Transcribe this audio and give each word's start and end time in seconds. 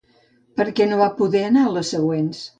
Per 0.61 0.65
què 0.79 0.87
no 0.93 0.97
va 1.03 1.11
poder 1.21 1.45
anar 1.51 1.69
a 1.69 1.77
les 1.77 1.95
següents? 1.97 2.43